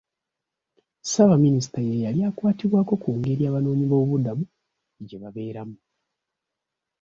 Ssaabaminisita 1.01 1.79
ye 1.87 2.01
yali 2.05 2.19
akwatibwako 2.29 2.93
ku 3.03 3.09
ngeri 3.17 3.43
abanoonyiboobubudamu 3.45 4.43
gye 5.07 5.17
babeeramu. 5.21 5.77